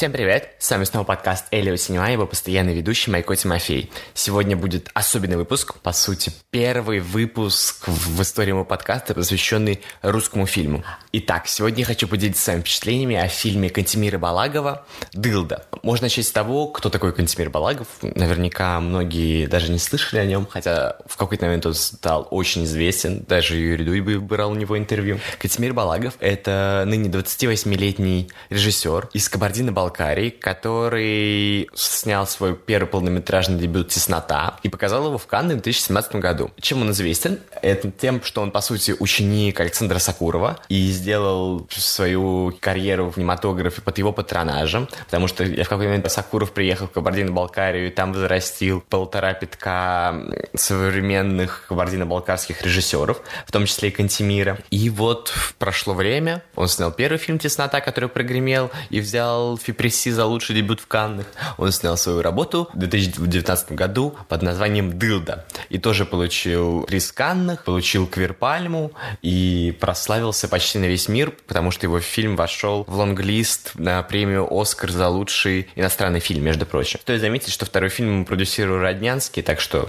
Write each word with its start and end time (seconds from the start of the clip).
Всем 0.00 0.12
привет! 0.12 0.54
С 0.58 0.70
вами 0.70 0.84
снова 0.84 1.04
подкаст 1.04 1.44
Элио 1.50 1.76
Синема, 1.76 2.10
его 2.10 2.26
постоянный 2.26 2.72
ведущий 2.72 3.10
Майко 3.10 3.36
Тимофей. 3.36 3.92
Сегодня 4.14 4.56
будет 4.56 4.88
особенный 4.94 5.36
выпуск, 5.36 5.74
по 5.80 5.92
сути, 5.92 6.32
первый 6.50 7.00
выпуск 7.00 7.86
в 7.86 8.22
истории 8.22 8.52
моего 8.52 8.64
подкаста, 8.64 9.12
посвященный 9.12 9.82
русскому 10.00 10.46
фильму. 10.46 10.84
Итак, 11.12 11.48
сегодня 11.48 11.80
я 11.80 11.84
хочу 11.84 12.08
поделиться 12.08 12.42
с 12.42 12.46
вами 12.46 12.60
впечатлениями 12.62 13.16
о 13.16 13.28
фильме 13.28 13.68
Кантимира 13.68 14.16
Балагова 14.16 14.86
«Дылда». 15.12 15.66
Можно 15.82 16.06
начать 16.06 16.26
с 16.26 16.30
того, 16.30 16.68
кто 16.68 16.88
такой 16.88 17.12
Кантимир 17.12 17.50
Балагов. 17.50 17.88
Наверняка 18.00 18.80
многие 18.80 19.48
даже 19.48 19.70
не 19.70 19.78
слышали 19.78 20.20
о 20.20 20.24
нем, 20.24 20.46
хотя 20.48 20.96
в 21.04 21.18
какой-то 21.18 21.44
момент 21.44 21.66
он 21.66 21.74
стал 21.74 22.26
очень 22.30 22.64
известен, 22.64 23.22
даже 23.28 23.54
Юрий 23.56 23.84
Дудь 23.84 24.22
брал 24.22 24.52
у 24.52 24.54
него 24.54 24.78
интервью. 24.78 25.20
Кантимир 25.38 25.74
Балагов— 25.74 26.14
это 26.20 26.84
ныне 26.86 27.10
28-летний 27.10 28.30
режиссер 28.48 29.10
из 29.12 29.28
Кабардино 29.28 29.72
Балкарии, 29.90 30.30
который 30.30 31.68
снял 31.74 32.24
свой 32.26 32.54
первый 32.54 32.86
полнометражный 32.86 33.58
дебют 33.58 33.88
«Теснота» 33.88 34.58
и 34.62 34.68
показал 34.68 35.06
его 35.06 35.18
в 35.18 35.26
Канне 35.26 35.54
в 35.54 35.62
2017 35.62 36.16
году. 36.16 36.52
Чем 36.60 36.82
он 36.82 36.92
известен? 36.92 37.40
Это 37.60 37.90
тем, 37.90 38.22
что 38.22 38.40
он, 38.40 38.52
по 38.52 38.60
сути, 38.60 38.94
ученик 38.98 39.58
Александра 39.58 39.98
Сакурова 39.98 40.60
и 40.68 40.90
сделал 40.92 41.66
свою 41.70 42.56
карьеру 42.60 43.10
в 43.10 43.16
кинематографе 43.16 43.82
под 43.82 43.98
его 43.98 44.12
патронажем, 44.12 44.88
потому 45.06 45.26
что 45.26 45.42
в 45.42 45.68
какой 45.68 45.86
момент 45.86 46.10
Сакуров 46.10 46.52
приехал 46.52 46.86
в 46.86 46.92
Кабардино-Балкарию 46.92 47.88
и 47.88 47.90
там 47.90 48.12
взрастил 48.12 48.84
полтора 48.88 49.34
пятка 49.34 50.14
современных 50.54 51.64
кабардино-балкарских 51.68 52.62
режиссеров, 52.62 53.20
в 53.44 53.50
том 53.50 53.66
числе 53.66 53.88
и 53.88 53.92
Кантимира. 53.92 54.58
И 54.70 54.88
вот 54.88 55.32
прошло 55.58 55.94
время, 55.94 56.44
он 56.54 56.68
снял 56.68 56.92
первый 56.92 57.18
фильм 57.18 57.40
«Теснота», 57.40 57.80
который 57.80 58.08
прогремел, 58.08 58.70
и 58.90 59.00
взял 59.00 59.58
Фипресси 59.80 60.10
за 60.10 60.26
лучший 60.26 60.56
дебют 60.56 60.78
в 60.80 60.86
Каннах. 60.86 61.24
Он 61.56 61.72
снял 61.72 61.96
свою 61.96 62.20
работу 62.20 62.68
в 62.74 62.78
2019 62.78 63.72
году 63.72 64.14
под 64.28 64.42
названием 64.42 64.98
«Дылда». 64.98 65.46
И 65.70 65.78
тоже 65.78 66.04
получил 66.04 66.82
приз 66.82 67.08
в 67.08 67.14
Каннах, 67.14 67.64
получил 67.64 68.06
Квирпальму 68.06 68.92
и 69.22 69.74
прославился 69.80 70.48
почти 70.48 70.78
на 70.78 70.84
весь 70.84 71.08
мир, 71.08 71.32
потому 71.46 71.70
что 71.70 71.86
его 71.86 71.98
фильм 71.98 72.36
вошел 72.36 72.84
в 72.86 72.94
лонглист 72.94 73.70
на 73.74 74.02
премию 74.02 74.46
«Оскар» 74.50 74.90
за 74.90 75.08
лучший 75.08 75.70
иностранный 75.76 76.20
фильм, 76.20 76.44
между 76.44 76.66
прочим. 76.66 77.00
Стоит 77.00 77.22
заметить, 77.22 77.50
что 77.50 77.64
второй 77.64 77.88
фильм 77.88 78.26
продюсировал 78.26 78.80
Роднянский, 78.80 79.42
так 79.42 79.60
что 79.60 79.88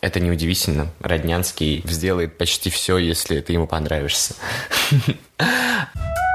это 0.00 0.18
неудивительно. 0.18 0.88
Роднянский 0.98 1.84
сделает 1.86 2.36
почти 2.38 2.70
все, 2.70 2.98
если 2.98 3.40
ты 3.40 3.52
ему 3.52 3.68
понравишься. 3.68 4.34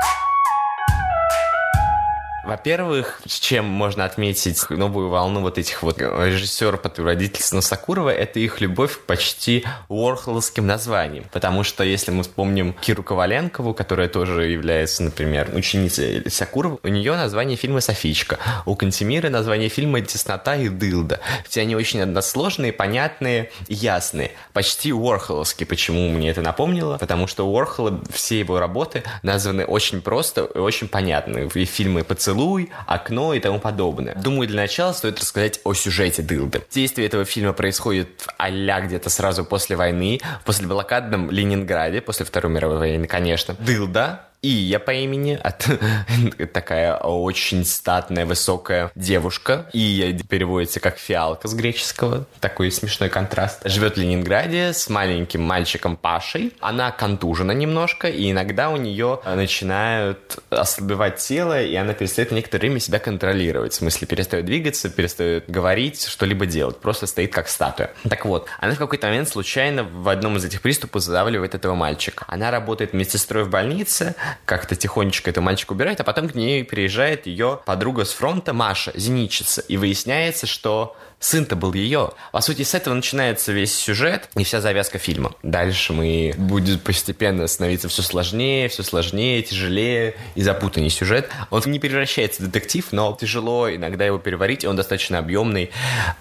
Во-первых, 2.43 3.21
чем 3.25 3.65
можно 3.65 4.03
отметить 4.03 4.69
новую 4.69 5.07
волну 5.07 5.39
вот 5.39 5.57
этих 5.57 5.81
вот 5.81 5.99
режиссеров 5.99 6.81
под 6.81 6.99
руководительством 6.99 7.61
Сакурова, 7.61 8.09
это 8.09 8.39
их 8.41 8.59
любовь 8.59 8.97
к 8.97 9.05
почти 9.05 9.63
уорхоловским 9.87 10.67
названиям. 10.67 11.23
Потому 11.31 11.63
что 11.63 11.85
если 11.85 12.11
мы 12.11 12.23
вспомним 12.23 12.73
Киру 12.73 13.01
Коваленкову, 13.01 13.73
которая 13.73 14.09
тоже 14.09 14.47
является, 14.47 15.03
например, 15.03 15.51
ученицей 15.53 16.29
Сакурова, 16.29 16.79
у 16.83 16.87
нее 16.89 17.15
название 17.15 17.55
фильма 17.55 17.79
«Софичка». 17.79 18.37
У 18.65 18.75
Кантемира 18.75 19.29
название 19.29 19.69
фильма 19.69 20.01
«Теснота» 20.01 20.57
и 20.57 20.67
«Дылда». 20.67 21.21
Все 21.47 21.61
они 21.61 21.77
очень 21.77 22.01
односложные, 22.01 22.73
понятные 22.73 23.51
ясные. 23.69 24.31
Почти 24.51 24.91
уорхоловские. 24.91 25.65
Почему 25.65 26.09
мне 26.09 26.31
это 26.31 26.41
напомнило? 26.41 26.97
Потому 26.97 27.27
что 27.27 27.47
Уорхола 27.47 28.01
все 28.11 28.39
его 28.39 28.59
работы 28.59 29.03
названы 29.21 29.63
очень 29.63 30.01
просто 30.01 30.43
и 30.53 30.57
очень 30.57 30.89
понятно. 30.89 31.37
И 31.37 31.65
фильмы 31.65 32.03
«Поцелуй», 32.03 32.32
«Поцелуй», 32.33 32.71
«Окно» 32.87 33.33
и 33.33 33.39
тому 33.39 33.59
подобное. 33.59 34.15
Думаю, 34.15 34.47
для 34.47 34.61
начала 34.61 34.93
стоит 34.93 35.19
рассказать 35.19 35.59
о 35.63 35.73
сюжете 35.73 36.21
«Дылды». 36.23 36.63
Действие 36.71 37.07
этого 37.07 37.25
фильма 37.25 37.53
происходит 37.53 38.25
а 38.37 38.49
где-то 38.81 39.09
сразу 39.09 39.45
после 39.45 39.75
войны, 39.75 40.19
после 40.43 40.67
блокадном 40.67 41.29
Ленинграде, 41.29 42.01
после 42.01 42.25
Второй 42.25 42.51
мировой 42.51 42.77
войны, 42.79 43.07
конечно. 43.07 43.55
Дылда 43.59 44.27
Ия 44.43 44.77
по 44.79 44.91
имени, 44.91 45.39
от, 45.41 45.69
такая 46.53 46.97
очень 46.97 47.65
статная, 47.65 48.25
высокая 48.25 48.91
девушка. 48.93 49.69
Ия 49.71 50.19
переводится 50.19 50.81
как 50.81 50.97
фиалка 50.97 51.47
с 51.47 51.53
греческого. 51.53 52.25
Такой 52.41 52.69
смешной 52.69 53.07
контраст. 53.07 53.61
Живет 53.63 53.95
в 53.95 54.01
Ленинграде 54.01 54.73
с 54.73 54.89
маленьким 54.89 55.41
мальчиком 55.43 55.95
Пашей. 55.95 56.51
Она 56.59 56.91
контужена 56.91 57.53
немножко, 57.53 58.09
и 58.09 58.31
иногда 58.31 58.69
у 58.69 58.75
нее 58.75 59.21
начинают 59.25 60.39
ослабевать 60.49 61.17
тело, 61.17 61.63
и 61.63 61.73
она 61.75 61.93
перестает 61.93 62.31
некоторое 62.31 62.67
время 62.67 62.81
себя 62.81 62.99
контролировать. 62.99 63.71
В 63.71 63.75
смысле, 63.75 64.07
перестает 64.07 64.45
двигаться, 64.45 64.89
перестает 64.89 65.49
говорить, 65.49 66.05
что-либо 66.05 66.45
делать. 66.45 66.79
Просто 66.79 67.07
стоит 67.07 67.31
как 67.31 67.47
статуя. 67.47 67.91
Так 68.09 68.25
вот, 68.25 68.47
она 68.59 68.73
в 68.73 68.77
какой-то 68.77 69.07
момент 69.07 69.29
случайно 69.29 69.85
в 69.85 70.09
одном 70.09 70.35
из 70.35 70.43
этих 70.43 70.61
приступов 70.61 71.01
задавливает 71.01 71.55
этого 71.55 71.75
мальчика. 71.75 72.25
Она 72.27 72.51
работает 72.51 72.91
медсестрой 72.91 73.45
в 73.45 73.49
больнице, 73.49 74.15
как-то 74.45 74.75
тихонечко 74.75 75.29
эту 75.29 75.41
мальчика 75.41 75.73
убирает, 75.73 75.99
а 75.99 76.03
потом 76.03 76.29
к 76.29 76.35
ней 76.35 76.63
приезжает 76.63 77.27
ее 77.27 77.59
подруга 77.65 78.05
с 78.05 78.13
фронта 78.13 78.53
Маша, 78.53 78.91
зенитчица, 78.95 79.61
и 79.61 79.77
выясняется, 79.77 80.47
что 80.47 80.95
сын-то 81.23 81.55
был 81.55 81.73
ее. 81.73 82.11
По 82.31 82.41
сути, 82.41 82.63
с 82.63 82.75
этого 82.75 82.93
начинается 82.93 83.51
весь 83.51 83.73
сюжет 83.73 84.29
и 84.35 84.43
вся 84.43 84.61
завязка 84.61 84.97
фильма. 84.97 85.33
Дальше 85.41 85.93
мы 85.93 86.33
будет 86.37 86.83
постепенно 86.83 87.47
становиться 87.47 87.87
все 87.87 88.01
сложнее, 88.01 88.67
все 88.67 88.83
сложнее, 88.83 89.41
тяжелее 89.41 90.15
и 90.35 90.43
запутаннее 90.43 90.89
сюжет. 90.89 91.29
Он 91.49 91.61
не 91.65 91.79
превращается 91.79 92.43
в 92.43 92.45
детектив, 92.45 92.85
но 92.91 93.17
тяжело 93.19 93.73
иногда 93.73 94.05
его 94.05 94.17
переварить, 94.17 94.63
и 94.63 94.67
он 94.67 94.75
достаточно 94.75 95.19
объемный. 95.19 95.71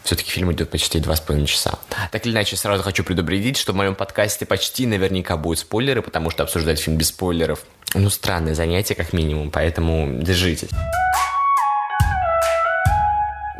Все-таки 0.05 0.31
фильм 0.31 0.53
идет 0.53 0.71
почти 0.71 1.00
два 1.00 1.17
с 1.17 1.21
половиной 1.21 1.49
часа. 1.49 1.79
Так 2.11 2.25
или 2.25 2.33
иначе, 2.33 2.56
сразу 2.56 2.83
хочу 2.83 3.03
предупредить, 3.03 3.56
что 3.56 3.73
в 3.73 3.77
моем 3.77 3.94
подкасте 3.94 4.47
почти 4.47 4.87
наверняка 4.87 5.37
будут 5.37 5.59
спойлеры, 5.59 6.03
потому 6.03 6.31
что 6.31 6.44
обсуждать 6.44 6.79
фильм 6.79 6.97
без 6.97 7.09
спойлеров 7.09 7.65
ну, 7.94 8.10
странное 8.10 8.54
занятие, 8.54 8.94
как 8.94 9.12
минимум, 9.12 9.50
поэтому 9.50 10.22
держитесь. 10.22 10.70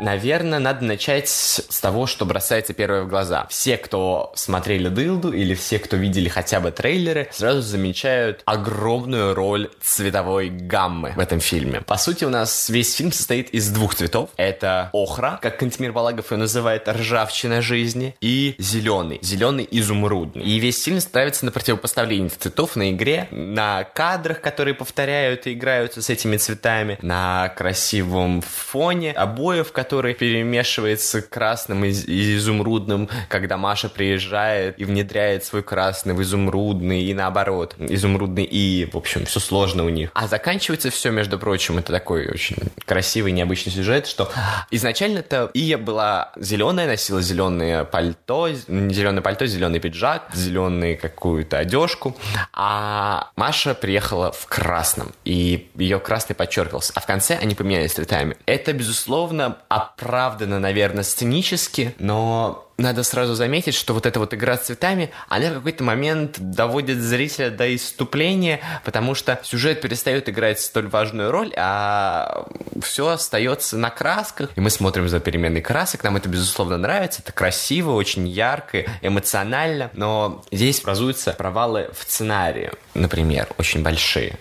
Наверное, 0.03 0.59
надо 0.59 0.83
начать 0.83 1.29
с 1.29 1.79
того, 1.79 2.07
что 2.07 2.25
бросается 2.25 2.73
первое 2.73 3.03
в 3.03 3.07
глаза. 3.07 3.47
Все, 3.49 3.77
кто 3.77 4.33
смотрели 4.35 4.89
«Дылду» 4.89 5.31
или 5.31 5.53
все, 5.53 5.79
кто 5.79 5.95
видели 5.95 6.27
хотя 6.27 6.59
бы 6.59 6.71
трейлеры, 6.71 7.29
сразу 7.31 7.61
замечают 7.61 8.41
огромную 8.43 9.33
роль 9.33 9.69
цветовой 9.81 10.49
гаммы 10.49 11.13
в 11.15 11.19
этом 11.21 11.39
фильме. 11.39 11.79
По 11.79 11.95
сути, 11.95 12.25
у 12.25 12.29
нас 12.29 12.67
весь 12.67 12.93
фильм 12.93 13.13
состоит 13.13 13.51
из 13.51 13.69
двух 13.69 13.95
цветов. 13.95 14.29
Это 14.35 14.89
охра, 14.91 15.39
как 15.41 15.57
Кантимир 15.57 15.93
Балагов 15.93 16.33
ее 16.33 16.37
называет, 16.37 16.89
ржавчина 16.89 17.61
жизни, 17.61 18.13
и 18.19 18.55
зеленый, 18.57 19.19
зеленый 19.21 19.65
изумрудный. 19.71 20.43
И 20.43 20.59
весь 20.59 20.83
фильм 20.83 20.99
ставится 20.99 21.45
на 21.45 21.51
противопоставление 21.51 22.29
цветов 22.29 22.75
на 22.75 22.91
игре, 22.91 23.29
на 23.31 23.85
кадрах, 23.85 24.41
которые 24.41 24.73
повторяют 24.73 25.47
и 25.47 25.53
играются 25.53 26.01
с 26.01 26.09
этими 26.09 26.35
цветами, 26.35 26.99
на 27.01 27.53
красивом 27.55 28.41
фоне 28.41 29.13
обоев, 29.13 29.71
которые 29.71 29.92
который 29.93 30.15
перемешивается 30.15 31.21
красным 31.21 31.85
и, 31.85 31.91
и 31.91 32.35
изумрудным, 32.37 33.07
когда 33.29 33.57
Маша 33.57 33.89
приезжает 33.89 34.79
и 34.79 34.85
внедряет 34.85 35.45
свой 35.45 35.61
красный 35.61 36.15
в 36.15 36.21
изумрудный 36.23 37.03
и 37.03 37.13
наоборот, 37.13 37.75
изумрудный 37.77 38.43
и, 38.43 38.89
в 38.91 38.97
общем, 38.97 39.27
все 39.27 39.39
сложно 39.39 39.85
у 39.85 39.89
них. 39.89 40.09
А 40.15 40.27
заканчивается 40.27 40.89
все, 40.89 41.11
между 41.11 41.37
прочим, 41.37 41.77
это 41.77 41.91
такой 41.91 42.27
очень 42.27 42.55
красивый, 42.87 43.33
необычный 43.33 43.71
сюжет, 43.71 44.07
что 44.07 44.31
изначально-то 44.71 45.51
Ия 45.53 45.77
была 45.77 46.31
зеленая, 46.37 46.87
носила 46.87 47.21
зеленое 47.21 47.83
пальто, 47.83 48.49
зеленое 48.49 49.21
пальто, 49.21 49.45
зеленый 49.45 49.79
пиджак, 49.79 50.31
зеленую 50.33 50.97
какую-то 50.97 51.59
одежку, 51.59 52.17
а 52.51 53.29
Маша 53.35 53.75
приехала 53.75 54.31
в 54.31 54.47
красном, 54.47 55.11
и 55.23 55.69
ее 55.75 55.99
красный 55.99 56.35
подчеркивался. 56.35 56.93
А 56.95 56.99
в 56.99 57.05
конце 57.05 57.37
они 57.37 57.53
поменялись 57.53 57.91
цветами. 57.91 58.37
Это, 58.47 58.73
безусловно, 58.73 59.59
оправдано, 59.75 60.59
наверное, 60.59 61.03
сценически, 61.03 61.95
но 61.99 62.69
надо 62.77 63.03
сразу 63.03 63.35
заметить, 63.35 63.75
что 63.75 63.93
вот 63.93 64.05
эта 64.05 64.19
вот 64.19 64.33
игра 64.33 64.57
с 64.57 64.61
цветами, 64.63 65.11
она 65.29 65.49
в 65.49 65.53
какой-то 65.55 65.83
момент 65.83 66.35
доводит 66.39 66.99
зрителя 66.99 67.49
до 67.49 67.73
иступления, 67.75 68.59
потому 68.83 69.15
что 69.15 69.39
сюжет 69.43 69.81
перестает 69.81 70.27
играть 70.29 70.59
столь 70.59 70.87
важную 70.87 71.31
роль, 71.31 71.53
а 71.55 72.47
все 72.81 73.07
остается 73.09 73.77
на 73.77 73.89
красках. 73.89 74.49
И 74.55 74.61
мы 74.61 74.69
смотрим 74.69 75.07
за 75.07 75.19
переменной 75.19 75.61
красок, 75.61 76.03
нам 76.03 76.17
это, 76.17 76.29
безусловно, 76.29 76.77
нравится, 76.77 77.21
это 77.21 77.31
красиво, 77.31 77.91
очень 77.91 78.27
ярко, 78.27 78.85
эмоционально, 79.01 79.91
но 79.93 80.43
здесь 80.51 80.81
образуются 80.81 81.33
провалы 81.33 81.89
в 81.97 82.03
сценарии, 82.03 82.71
например, 82.95 83.47
очень 83.57 83.83
большие. 83.83 84.37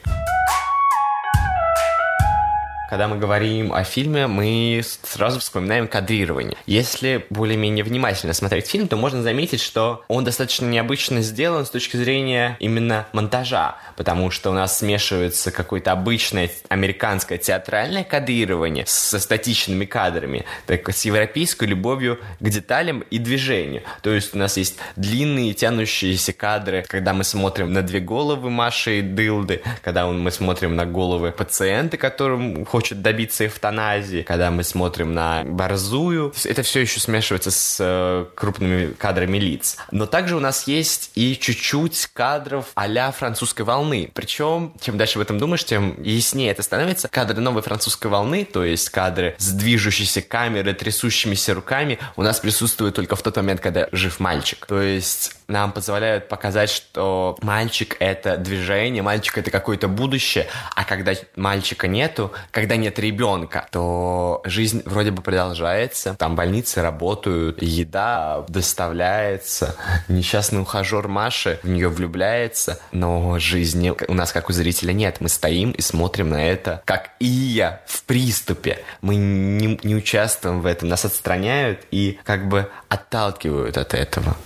Когда 2.92 3.08
мы 3.08 3.16
говорим 3.16 3.72
о 3.72 3.84
фильме, 3.84 4.26
мы 4.26 4.82
сразу 5.02 5.40
вспоминаем 5.40 5.88
кадрирование. 5.88 6.58
Если 6.66 7.24
более-менее 7.30 7.84
внимательно 7.84 8.34
смотреть 8.34 8.66
фильм, 8.66 8.86
то 8.86 8.98
можно 8.98 9.22
заметить, 9.22 9.62
что 9.62 10.04
он 10.08 10.24
достаточно 10.24 10.66
необычно 10.66 11.22
сделан 11.22 11.64
с 11.64 11.70
точки 11.70 11.96
зрения 11.96 12.58
именно 12.60 13.06
монтажа, 13.14 13.76
потому 13.96 14.30
что 14.30 14.50
у 14.50 14.52
нас 14.52 14.80
смешивается 14.80 15.50
какое-то 15.50 15.92
обычное 15.92 16.50
американское 16.68 17.38
театральное 17.38 18.04
кадрирование 18.04 18.84
со 18.86 19.18
статичными 19.20 19.86
кадрами, 19.86 20.44
так 20.66 20.86
с 20.86 21.06
европейской 21.06 21.64
любовью 21.64 22.20
к 22.40 22.48
деталям 22.50 23.04
и 23.08 23.16
движению. 23.16 23.84
То 24.02 24.10
есть 24.10 24.34
у 24.34 24.38
нас 24.38 24.58
есть 24.58 24.76
длинные 24.96 25.54
тянущиеся 25.54 26.34
кадры, 26.34 26.84
когда 26.86 27.14
мы 27.14 27.24
смотрим 27.24 27.72
на 27.72 27.80
две 27.80 28.00
головы 28.00 28.50
Маши 28.50 28.98
и 28.98 29.00
Дылды, 29.00 29.62
когда 29.80 30.06
мы 30.06 30.30
смотрим 30.30 30.76
на 30.76 30.84
головы 30.84 31.32
пациента, 31.32 31.96
которым 31.96 32.66
хочет 32.66 32.81
добиться 32.90 33.46
эвтаназии, 33.46 34.22
когда 34.22 34.50
мы 34.50 34.64
смотрим 34.64 35.14
на 35.14 35.44
борзую. 35.44 36.32
Это 36.44 36.62
все 36.62 36.80
еще 36.80 37.00
смешивается 37.00 37.50
с 37.50 37.78
э, 37.80 38.26
крупными 38.34 38.92
кадрами 38.92 39.38
лиц. 39.38 39.76
Но 39.90 40.06
также 40.06 40.36
у 40.36 40.40
нас 40.40 40.66
есть 40.66 41.10
и 41.14 41.36
чуть-чуть 41.38 42.08
кадров 42.12 42.66
а 42.74 43.12
французской 43.12 43.62
волны. 43.62 44.10
Причем, 44.14 44.72
чем 44.80 44.98
дальше 44.98 45.18
об 45.18 45.22
этом 45.22 45.38
думаешь, 45.38 45.64
тем 45.64 46.00
яснее 46.02 46.50
это 46.50 46.62
становится. 46.62 47.08
Кадры 47.08 47.40
новой 47.40 47.62
французской 47.62 48.06
волны, 48.08 48.44
то 48.44 48.64
есть 48.64 48.90
кадры 48.90 49.34
с 49.38 49.50
движущейся 49.50 50.22
камерой, 50.22 50.74
трясущимися 50.74 51.54
руками, 51.54 51.98
у 52.16 52.22
нас 52.22 52.40
присутствуют 52.40 52.94
только 52.94 53.16
в 53.16 53.22
тот 53.22 53.36
момент, 53.36 53.60
когда 53.60 53.88
жив 53.92 54.20
мальчик. 54.20 54.66
То 54.66 54.80
есть 54.80 55.36
нам 55.52 55.72
позволяют 55.72 56.28
показать, 56.28 56.70
что 56.70 57.36
мальчик— 57.42 57.96
это 58.00 58.36
движение, 58.36 59.02
мальчик— 59.02 59.38
это 59.38 59.50
какое-то 59.50 59.86
будущее, 59.86 60.48
а 60.74 60.84
когда 60.84 61.12
мальчика 61.36 61.86
нету, 61.86 62.32
когда 62.50 62.76
нет 62.76 62.98
ребенка, 62.98 63.68
то 63.70 64.40
жизнь 64.44 64.82
вроде 64.84 65.10
бы 65.10 65.22
продолжается, 65.22 66.14
там 66.18 66.34
больницы 66.34 66.82
работают, 66.82 67.62
еда 67.62 68.44
доставляется, 68.48 69.76
несчастный 70.08 70.60
ухажер 70.60 71.06
Маши 71.06 71.60
в 71.62 71.68
нее 71.68 71.88
влюбляется, 71.88 72.80
но 72.90 73.38
жизни 73.38 73.92
у 74.08 74.14
нас, 74.14 74.32
как 74.32 74.48
у 74.48 74.52
зрителя, 74.52 74.92
нет. 74.92 75.20
Мы 75.20 75.28
стоим 75.28 75.72
и 75.72 75.82
смотрим 75.82 76.30
на 76.30 76.42
это, 76.44 76.82
как 76.86 77.10
и 77.18 77.26
я 77.26 77.82
в 77.86 78.04
приступе. 78.04 78.82
Мы 79.02 79.16
не, 79.16 79.78
не 79.82 79.94
участвуем 79.94 80.62
в 80.62 80.66
этом, 80.66 80.88
нас 80.88 81.04
отстраняют 81.04 81.80
и 81.90 82.18
как 82.24 82.48
бы 82.48 82.70
отталкивают 82.88 83.76
от 83.76 83.94
этого. 83.94 84.36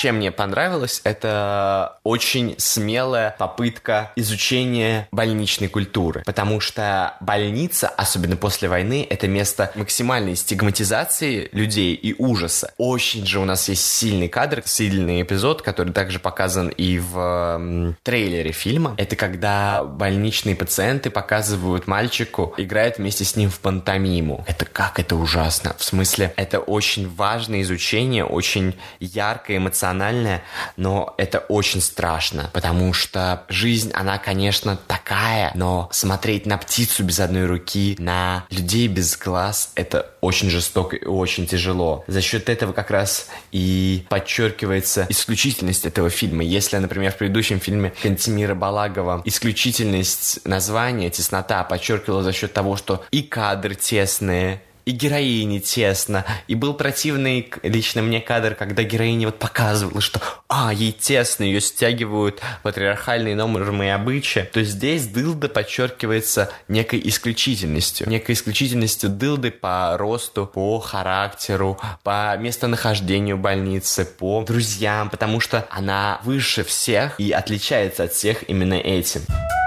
Чем 0.00 0.16
мне 0.16 0.32
понравилось, 0.32 1.02
это 1.04 1.98
очень 2.04 2.54
смелая 2.56 3.36
попытка 3.38 4.12
изучения 4.16 5.06
больничной 5.12 5.68
культуры. 5.68 6.22
Потому 6.24 6.58
что 6.58 7.16
больница, 7.20 7.88
особенно 7.88 8.36
после 8.36 8.70
войны, 8.70 9.06
это 9.10 9.28
место 9.28 9.70
максимальной 9.74 10.36
стигматизации 10.36 11.50
людей 11.52 11.92
и 11.92 12.14
ужаса. 12.16 12.72
Очень 12.78 13.26
же 13.26 13.40
у 13.40 13.44
нас 13.44 13.68
есть 13.68 13.84
сильный 13.84 14.28
кадр, 14.28 14.62
сильный 14.64 15.20
эпизод, 15.20 15.60
который 15.60 15.92
также 15.92 16.18
показан 16.18 16.70
и 16.70 16.98
в 16.98 17.18
м, 17.18 17.96
трейлере 18.02 18.52
фильма. 18.52 18.94
Это 18.96 19.16
когда 19.16 19.84
больничные 19.84 20.56
пациенты 20.56 21.10
показывают 21.10 21.86
мальчику, 21.86 22.54
играют 22.56 22.96
вместе 22.96 23.26
с 23.26 23.36
ним 23.36 23.50
в 23.50 23.60
пантомиму. 23.60 24.46
Это 24.48 24.64
как 24.64 24.98
это 24.98 25.14
ужасно. 25.14 25.76
В 25.76 25.84
смысле, 25.84 26.32
это 26.36 26.58
очень 26.58 27.06
важное 27.06 27.60
изучение, 27.60 28.24
очень 28.24 28.74
яркое, 28.98 29.58
эмоциональное 29.58 29.89
эмоциональное, 29.90 30.42
но 30.76 31.14
это 31.18 31.38
очень 31.38 31.80
страшно, 31.80 32.50
потому 32.52 32.92
что 32.92 33.44
жизнь, 33.48 33.90
она, 33.92 34.18
конечно, 34.18 34.78
такая, 34.86 35.52
но 35.54 35.88
смотреть 35.92 36.46
на 36.46 36.58
птицу 36.58 37.04
без 37.04 37.20
одной 37.20 37.46
руки, 37.46 37.96
на 37.98 38.44
людей 38.50 38.88
без 38.88 39.16
глаз, 39.16 39.72
это 39.74 40.10
очень 40.20 40.50
жестоко 40.50 40.96
и 40.96 41.04
очень 41.04 41.46
тяжело. 41.46 42.04
За 42.06 42.20
счет 42.20 42.48
этого 42.48 42.72
как 42.72 42.90
раз 42.90 43.28
и 43.52 44.04
подчеркивается 44.08 45.06
исключительность 45.08 45.84
этого 45.84 46.10
фильма. 46.10 46.44
Если, 46.44 46.76
например, 46.76 47.12
в 47.12 47.16
предыдущем 47.16 47.60
фильме 47.60 47.92
Кантимира 48.02 48.54
Балагова 48.54 49.22
исключительность 49.24 50.40
названия, 50.44 51.10
теснота 51.10 51.64
подчеркивала 51.64 52.22
за 52.22 52.32
счет 52.32 52.52
того, 52.52 52.76
что 52.76 53.04
и 53.10 53.22
кадры 53.22 53.74
тесные, 53.74 54.62
и 54.84 54.92
героине 54.92 55.60
тесно, 55.60 56.24
и 56.48 56.54
был 56.54 56.74
противный 56.74 57.52
лично 57.62 58.02
мне 58.02 58.20
кадр, 58.20 58.54
когда 58.54 58.82
героиня 58.82 59.28
вот 59.28 59.38
показывала, 59.38 60.00
что 60.00 60.20
а, 60.48 60.72
ей 60.72 60.92
тесно, 60.92 61.44
ее 61.44 61.60
стягивают 61.60 62.40
патриархальные 62.62 63.34
нормы 63.34 63.86
и 63.86 63.88
обычаи, 63.88 64.48
то 64.52 64.62
здесь 64.62 65.06
дылда 65.06 65.48
подчеркивается 65.48 66.50
некой 66.68 67.00
исключительностью, 67.04 68.08
некой 68.08 68.34
исключительностью 68.34 69.10
дылды 69.10 69.50
по 69.50 69.96
росту, 69.96 70.46
по 70.46 70.78
характеру, 70.80 71.78
по 72.02 72.36
местонахождению 72.36 73.36
больницы, 73.36 74.04
по 74.04 74.42
друзьям, 74.42 75.10
потому 75.10 75.40
что 75.40 75.66
она 75.70 76.20
выше 76.24 76.64
всех 76.64 77.18
и 77.20 77.32
отличается 77.32 78.04
от 78.04 78.12
всех 78.12 78.48
именно 78.48 78.74
этим. 78.74 79.22
у 79.28 79.59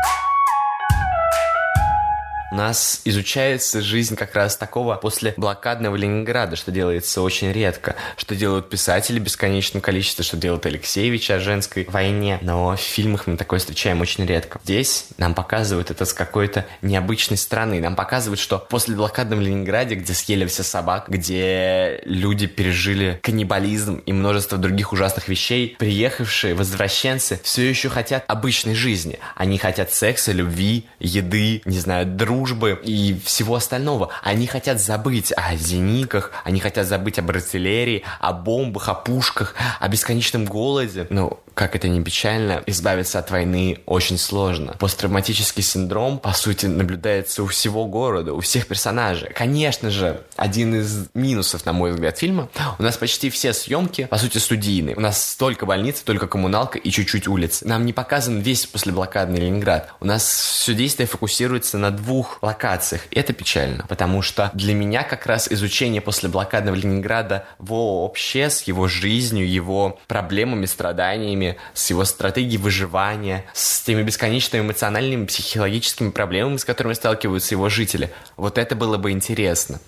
нас 2.54 3.02
изучается 3.04 3.82
жизнь 3.82 4.16
как 4.16 4.36
раз 4.36 4.56
такого 4.56 4.96
после 4.96 5.34
блокадного 5.36 5.96
Ленинграда, 5.96 6.56
что 6.56 6.72
делается 6.72 7.22
очень 7.22 7.52
редко, 7.52 7.96
что 8.16 8.36
делают 8.36 8.70
писатели 8.70 9.20
в 9.20 9.24
бесконечном 9.24 9.82
количестве, 9.82 10.24
что 10.24 10.38
делает 10.38 10.66
Алексеевич 10.66 11.32
о 11.32 11.40
женской 11.40 11.86
войне, 11.90 12.38
но 12.42 12.76
в 12.76 12.80
фильмах 12.80 13.28
мы 13.28 13.38
такое 13.38 13.60
встречаем 13.60 14.02
очень 14.02 14.26
редко. 14.26 14.60
Здесь 14.64 15.08
нам 15.18 15.34
показывают 15.34 15.92
это 15.92 16.06
с 16.06 16.14
какой-то 16.14 16.66
необычной 16.82 17.38
стороны, 17.38 17.82
нам 17.82 17.96
показывают, 17.96 18.40
что 18.40 18.60
после 18.70 18.96
блокадного 18.96 19.42
Ленинграде, 19.42 19.96
где 19.96 20.14
съели 20.14 20.46
все 20.46 20.64
собак, 20.64 21.06
где 21.08 22.02
люди 22.06 22.46
пережили 22.46 23.20
каннибализм 23.24 23.96
и 24.06 24.14
множество 24.14 24.58
других 24.58 24.94
ужасных 24.94 25.28
вещей, 25.28 25.76
приехавшие 25.80 26.54
возвращенцы 26.54 27.40
все 27.44 27.68
еще 27.68 27.90
хотят 27.90 28.24
обычной 28.28 28.76
жизни. 28.76 29.20
Они 29.36 29.58
хотят 29.58 29.92
секса, 29.92 30.32
любви, 30.32 30.86
еды, 31.00 31.62
не 31.66 31.80
знаю, 31.80 32.06
дружбы, 32.06 32.43
дружбы 32.44 32.80
и 32.84 33.18
всего 33.24 33.56
остального. 33.56 34.10
Они 34.22 34.48
хотят 34.48 34.82
забыть 34.82 35.32
о 35.36 35.56
зениках, 35.56 36.32
они 36.44 36.60
хотят 36.60 36.88
забыть 36.88 37.20
об 37.20 37.30
артиллерии, 37.30 38.04
о 38.20 38.34
бомбах, 38.34 38.90
о 38.90 38.94
пушках, 38.94 39.56
о 39.80 39.88
бесконечном 39.88 40.46
голоде. 40.46 41.08
Ну, 41.10 41.40
как 41.54 41.76
это 41.76 41.88
не 41.88 42.02
печально, 42.02 42.64
избавиться 42.66 43.20
от 43.20 43.32
войны 43.32 43.80
очень 43.86 44.18
сложно. 44.18 44.76
Посттравматический 44.80 45.64
синдром, 45.64 46.20
по 46.20 46.34
сути, 46.34 46.66
наблюдается 46.66 47.44
у 47.44 47.48
всего 47.48 47.86
города, 47.86 48.34
у 48.34 48.40
всех 48.40 48.68
персонажей. 48.68 49.32
Конечно 49.34 49.90
же, 49.90 50.24
один 50.36 50.76
из 50.76 51.08
минусов, 51.14 51.66
на 51.66 51.74
мой 51.74 51.92
взгляд, 51.92 52.18
фильма, 52.18 52.50
у 52.80 52.84
нас 52.84 52.98
почти 52.98 53.30
все 53.30 53.54
съемки, 53.54 54.06
по 54.06 54.18
сути, 54.18 54.38
студийные. 54.38 54.96
У 54.96 55.00
нас 55.00 55.32
столько 55.32 55.66
больниц, 55.66 56.02
только 56.02 56.28
коммуналка 56.28 56.78
и 56.78 56.90
чуть-чуть 56.90 57.28
улиц. 57.28 57.62
Нам 57.62 57.86
не 57.86 57.94
показан 57.94 58.40
весь 58.40 58.66
послеблокадный 58.66 59.40
Ленинград. 59.40 59.92
У 60.00 60.06
нас 60.06 60.24
все 60.24 60.74
действие 60.74 61.08
фокусируется 61.08 61.78
на 61.78 61.92
двух 61.92 62.40
локациях. 62.42 63.04
Это 63.12 63.34
печально, 63.34 63.86
потому 63.88 64.22
что 64.22 64.52
для 64.54 64.74
меня 64.74 65.04
как 65.04 65.26
раз 65.26 65.48
изучение 65.52 66.02
после 66.02 66.30
блокадного 66.30 66.76
Ленинграда 66.76 67.46
вообще 67.60 68.50
с 68.50 68.64
его 68.64 68.88
жизнью, 68.88 69.50
его 69.50 70.00
проблемами, 70.08 70.66
страданиями, 70.66 71.43
с 71.74 71.90
его 71.90 72.06
стратегией 72.06 72.58
выживания, 72.58 73.46
с 73.54 73.82
теми 73.82 74.04
бесконечными 74.04 74.64
эмоциональными, 74.64 75.26
психологическими 75.26 76.12
проблемами, 76.12 76.58
с 76.58 76.66
которыми 76.66 76.94
сталкиваются 76.94 77.56
его 77.56 77.70
жители. 77.70 78.12
Вот 78.38 78.58
это 78.58 78.76
было 78.76 78.98
бы 78.98 79.12
интересно. 79.12 79.80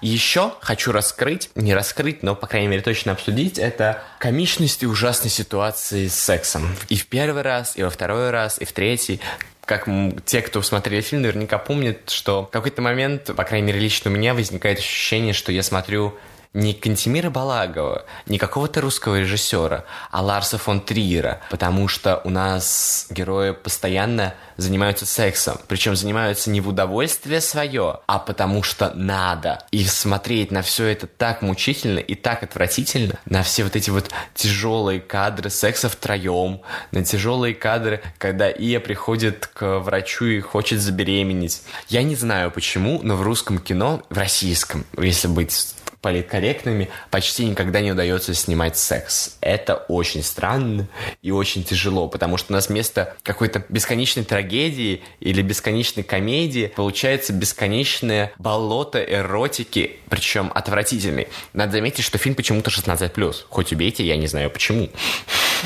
Еще 0.00 0.52
хочу 0.60 0.92
раскрыть, 0.92 1.50
не 1.56 1.74
раскрыть, 1.74 2.22
но, 2.22 2.36
по 2.36 2.46
крайней 2.46 2.68
мере, 2.68 2.82
точно 2.82 3.12
обсудить, 3.12 3.58
это 3.58 4.02
комичность 4.20 4.82
и 4.84 4.86
ужасной 4.86 5.30
ситуации 5.30 6.06
с 6.06 6.14
сексом. 6.14 6.76
И 6.88 6.96
в 6.96 7.06
первый 7.06 7.42
раз, 7.42 7.76
и 7.76 7.82
во 7.82 7.90
второй 7.90 8.30
раз, 8.30 8.58
и 8.60 8.64
в 8.64 8.72
третий 8.72 9.20
как 9.68 9.86
те, 10.24 10.40
кто 10.40 10.62
смотрели 10.62 11.02
фильм, 11.02 11.22
наверняка 11.22 11.58
помнят, 11.58 12.08
что 12.08 12.46
в 12.46 12.50
какой-то 12.50 12.80
момент, 12.80 13.26
по 13.36 13.44
крайней 13.44 13.66
мере, 13.66 13.80
лично 13.80 14.10
у 14.10 14.14
меня 14.14 14.32
возникает 14.32 14.78
ощущение, 14.78 15.34
что 15.34 15.52
я 15.52 15.62
смотрю 15.62 16.16
не 16.54 16.74
Кантимира 16.74 17.30
Балагова, 17.30 18.04
не 18.26 18.38
какого-то 18.38 18.80
русского 18.80 19.20
режиссера, 19.20 19.84
а 20.10 20.22
Ларса 20.22 20.58
фон 20.58 20.80
Триера, 20.80 21.40
потому 21.50 21.88
что 21.88 22.20
у 22.24 22.30
нас 22.30 23.06
герои 23.10 23.52
постоянно 23.52 24.34
занимаются 24.56 25.06
сексом, 25.06 25.58
причем 25.68 25.94
занимаются 25.94 26.50
не 26.50 26.60
в 26.60 26.68
удовольствие 26.68 27.40
свое, 27.40 28.00
а 28.06 28.18
потому 28.18 28.62
что 28.62 28.92
надо. 28.94 29.64
И 29.70 29.84
смотреть 29.84 30.50
на 30.50 30.62
все 30.62 30.86
это 30.86 31.06
так 31.06 31.42
мучительно 31.42 32.00
и 32.00 32.14
так 32.14 32.42
отвратительно, 32.42 33.18
на 33.24 33.42
все 33.42 33.64
вот 33.64 33.76
эти 33.76 33.90
вот 33.90 34.10
тяжелые 34.34 35.00
кадры 35.00 35.50
секса 35.50 35.88
втроем, 35.88 36.62
на 36.90 37.04
тяжелые 37.04 37.54
кадры, 37.54 38.02
когда 38.18 38.50
Ия 38.50 38.80
приходит 38.80 39.46
к 39.46 39.78
врачу 39.78 40.24
и 40.24 40.40
хочет 40.40 40.80
забеременеть. 40.80 41.62
Я 41.88 42.02
не 42.02 42.16
знаю 42.16 42.50
почему, 42.50 43.00
но 43.02 43.16
в 43.16 43.22
русском 43.22 43.58
кино, 43.58 44.02
в 44.10 44.18
российском, 44.18 44.84
если 44.96 45.28
быть 45.28 45.74
политкорректными, 46.00 46.88
почти 47.10 47.44
никогда 47.44 47.80
не 47.80 47.92
удается 47.92 48.34
снимать 48.34 48.76
секс. 48.76 49.36
Это 49.40 49.74
очень 49.74 50.22
странно 50.22 50.88
и 51.22 51.30
очень 51.30 51.64
тяжело, 51.64 52.08
потому 52.08 52.36
что 52.36 52.52
у 52.52 52.54
нас 52.54 52.68
вместо 52.68 53.16
какой-то 53.22 53.64
бесконечной 53.68 54.24
трагедии 54.24 55.02
или 55.20 55.42
бесконечной 55.42 56.02
комедии 56.02 56.72
получается 56.74 57.32
бесконечное 57.32 58.32
болото 58.38 59.02
эротики, 59.02 59.96
причем 60.08 60.52
отвратительной. 60.54 61.28
Надо 61.52 61.72
заметить, 61.72 62.04
что 62.04 62.18
фильм 62.18 62.34
почему-то 62.34 62.70
16+. 62.70 63.34
Хоть 63.48 63.72
убейте, 63.72 64.04
я 64.04 64.16
не 64.16 64.26
знаю 64.26 64.50
почему. 64.50 64.88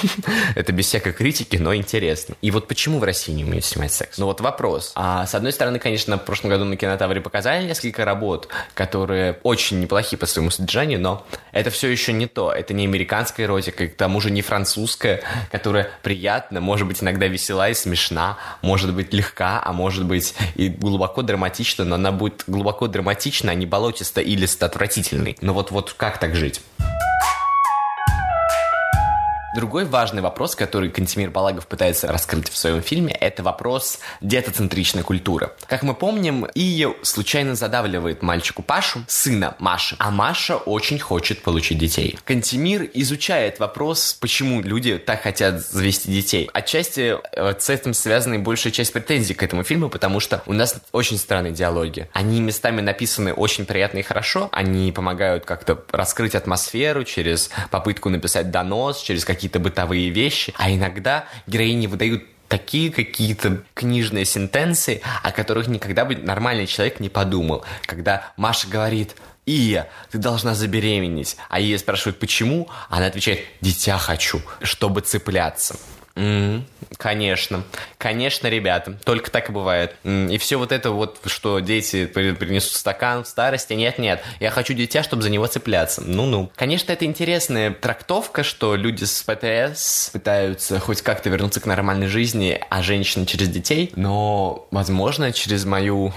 Это 0.54 0.72
без 0.72 0.87
всякой 0.87 1.12
критики, 1.12 1.56
но 1.56 1.75
интересно. 1.75 2.34
И 2.40 2.50
вот 2.50 2.68
почему 2.68 2.99
в 2.99 3.04
России 3.04 3.32
не 3.32 3.44
умеют 3.44 3.64
снимать 3.64 3.92
секс? 3.92 4.18
Ну 4.18 4.26
вот 4.26 4.40
вопрос. 4.40 4.92
А 4.94 5.26
с 5.26 5.34
одной 5.34 5.52
стороны, 5.52 5.78
конечно, 5.78 6.18
в 6.18 6.25
прошлом 6.25 6.50
году 6.50 6.64
на 6.64 6.76
кинотавре 6.76 7.20
показали 7.20 7.66
несколько 7.66 8.04
работ, 8.04 8.49
которые 8.75 9.38
очень 9.42 9.80
неплохие 9.80 10.18
по 10.18 10.26
своему 10.26 10.50
содержанию, 10.50 11.00
но 11.00 11.26
это 11.52 11.70
все 11.70 11.88
еще 11.88 12.12
не 12.12 12.26
то. 12.26 12.52
Это 12.52 12.75
не 12.75 12.84
американская 12.84 13.46
эротика, 13.46 13.88
к 13.88 13.96
тому 13.96 14.20
же 14.20 14.30
не 14.30 14.42
французская, 14.42 15.22
которая 15.50 15.90
приятна, 16.02 16.61
может 16.61 16.87
быть 16.87 17.02
иногда 17.02 17.26
весела 17.26 17.68
и 17.68 17.75
смешна, 17.75 18.38
может 18.62 18.94
быть 18.94 19.12
легка, 19.12 19.62
а 19.64 19.72
может 19.72 20.04
быть 20.04 20.34
и 20.54 20.68
глубоко 20.68 21.22
драматична, 21.22 21.84
но 21.84 21.96
она 21.96 22.12
будет 22.12 22.44
глубоко 22.46 22.87
драматична, 22.87 23.52
а 23.52 23.54
не 23.54 23.66
болотисто 23.66 24.20
или 24.20 24.46
отвратительной. 24.62 25.37
Но 25.40 25.54
вот, 25.54 25.70
вот 25.70 25.94
как 25.96 26.18
так 26.18 26.34
жить? 26.34 26.61
Другой 29.54 29.85
важный 29.85 30.23
вопрос, 30.23 30.56
который 30.56 30.88
Кантемир 30.88 31.30
Балагов 31.30 31.66
пытается 31.66 32.06
раскрыть 32.06 32.49
в 32.49 32.56
своем 32.56 32.80
фильме, 32.80 33.12
это 33.12 33.42
вопрос 33.42 33.99
детоцентричной 34.23 35.02
культуры. 35.02 35.50
Как 35.66 35.82
мы 35.82 35.92
помним, 35.92 36.47
Ия 36.54 36.94
случайно 37.02 37.54
задавливает 37.54 38.23
мальчику 38.23 38.62
Пашу, 38.62 39.04
сына 39.09 39.54
Маши, 39.59 39.97
а 39.99 40.11
Маша 40.11 40.56
очень 40.56 40.99
хочет 40.99 41.42
получить 41.42 41.76
детей. 41.76 42.18
Кантемир 42.25 42.88
изучает 42.94 43.61
вопрос, 43.61 44.16
почему 44.18 44.62
люди 44.62 44.97
так 44.97 45.21
хотят 45.21 45.61
завести 45.61 46.11
детей. 46.11 46.49
Отчасти 46.54 47.18
э, 47.32 47.54
с 47.59 47.68
этим 47.68 47.92
связана 47.92 48.35
и 48.35 48.38
большая 48.38 48.73
часть 48.73 48.94
претензий 48.94 49.35
к 49.35 49.42
этому 49.42 49.64
фильму, 49.64 49.90
потому 49.90 50.21
что 50.21 50.42
у 50.47 50.54
нас 50.54 50.76
очень 50.92 51.18
странные 51.18 51.52
диалоги. 51.52 52.09
Они 52.14 52.40
местами 52.40 52.80
написаны 52.80 53.35
очень 53.35 53.66
приятно 53.66 53.99
и 53.99 54.02
хорошо, 54.02 54.49
они 54.50 54.90
помогают 54.92 55.44
как-то 55.44 55.85
раскрыть 55.90 56.35
атмосферу 56.35 57.04
через 57.04 57.50
попытку 57.71 58.09
написать 58.09 58.50
донос, 58.50 59.02
через 59.02 59.26
какие 59.26 59.41
какие-то 59.42 59.58
бытовые 59.58 60.11
вещи, 60.11 60.54
а 60.56 60.70
иногда 60.70 61.25
героини 61.49 61.88
выдают 61.88 62.22
такие 62.46 62.92
какие-то 62.92 63.64
книжные 63.75 64.25
сентенции, 64.25 65.02
о 65.25 65.32
которых 65.32 65.66
никогда 65.66 66.04
бы 66.04 66.14
нормальный 66.14 66.68
человек 66.68 67.00
не 67.00 67.08
подумал. 67.08 67.64
Когда 67.84 68.32
Маша 68.37 68.68
говорит, 68.68 69.16
Ия, 69.44 69.88
ты 70.12 70.18
должна 70.18 70.54
забеременеть. 70.54 71.37
А 71.49 71.58
Ия 71.58 71.76
спрашивает, 71.78 72.20
почему? 72.20 72.68
Она 72.88 73.06
отвечает, 73.06 73.40
дитя 73.61 73.99
хочу, 73.99 74.40
чтобы 74.62 75.00
цепляться. 75.00 75.75
Mm, 76.14 76.62
конечно. 76.97 77.62
Конечно, 77.99 78.49
ребята. 78.49 78.97
Только 79.04 79.31
так 79.31 79.49
и 79.49 79.52
бывает. 79.52 79.95
И 80.04 80.37
все 80.38 80.57
вот 80.57 80.73
это 80.73 80.90
вот, 80.90 81.21
что 81.26 81.61
дети 81.61 82.07
принесут 82.07 82.73
стакан 82.73 83.25
в 83.25 83.28
старости. 83.28 83.73
Нет-нет. 83.73 84.23
Я 84.40 84.50
хочу 84.50 84.75
дитя, 84.75 85.02
чтобы 85.02 85.23
за 85.23 85.31
него 85.31 85.47
цепляться. 85.47 86.02
Ну-ну. 86.04 86.50
Конечно, 86.57 86.92
это 86.92 87.04
интересная 87.04 87.73
трактовка, 87.73 88.42
что 88.42 88.76
люди 88.76 89.04
с 89.04 89.23
ПТС 89.23 90.11
пытаются 90.11 90.78
хоть 90.81 91.02
как-то 91.02 91.31
вернуться 91.31 91.61
к 91.61 91.66
нормальной 91.66 92.09
жизни, 92.09 92.61
а 92.69 92.83
женщины 92.83 93.26
через 93.26 93.49
детей. 93.49 93.92
Но, 93.97 94.66
возможно, 94.71 95.33
через 95.33 95.64
мою... 95.64 96.12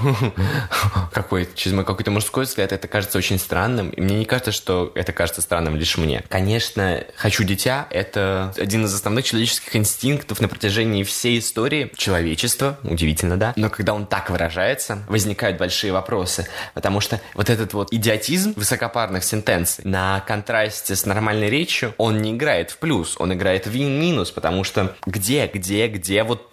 какой 1.13 1.47
через 1.55 1.75
мой 1.75 1.85
какой-то 1.85 2.11
мужской 2.11 2.45
взгляд 2.45 2.71
это 2.71 2.87
кажется 2.87 3.17
очень 3.17 3.39
странным. 3.39 3.89
И 3.89 4.01
мне 4.01 4.17
не 4.17 4.25
кажется, 4.25 4.51
что 4.51 4.91
это 4.95 5.13
кажется 5.13 5.41
странным 5.41 5.75
лишь 5.75 5.97
мне. 5.97 6.23
Конечно, 6.29 7.03
хочу 7.15 7.43
дитя— 7.43 7.87
это 7.89 8.53
один 8.57 8.85
из 8.85 8.93
основных 8.93 9.25
человеческих 9.25 9.75
инстинктов 9.85 10.41
на 10.41 10.47
протяжении 10.47 11.03
всей 11.03 11.37
истории 11.37 11.91
человечества, 11.95 12.79
удивительно, 12.83 13.37
да? 13.37 13.53
Но 13.55 13.69
когда 13.69 13.93
он 13.93 14.07
так 14.07 14.31
выражается, 14.31 15.03
возникают 15.07 15.59
большие 15.59 15.93
вопросы, 15.93 16.47
потому 16.73 17.01
что 17.01 17.21
вот 17.35 17.51
этот 17.51 17.73
вот 17.73 17.93
идиотизм 17.93 18.53
высокопарных 18.55 19.23
сентенций 19.23 19.85
на 19.85 20.21
контрасте 20.21 20.95
с 20.95 21.05
нормальной 21.05 21.51
речью, 21.51 21.93
он 21.97 22.17
не 22.17 22.31
играет 22.31 22.71
в 22.71 22.77
плюс, 22.77 23.15
он 23.19 23.33
играет 23.33 23.67
в 23.67 23.75
минус, 23.75 24.31
потому 24.31 24.63
что 24.63 24.95
где, 25.05 25.45
где, 25.45 25.87
где 25.87 26.23
вот 26.23 26.49